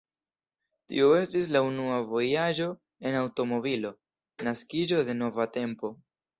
Tio 0.93 1.09
estis 1.17 1.49
la 1.57 1.61
unua 1.67 1.99
vojaĝo 2.15 2.71
en 3.11 3.19
aŭtomobilo, 3.21 3.95
naskiĝo 4.51 5.07
de 5.13 5.19
nova 5.23 5.51
tempo. 5.63 5.97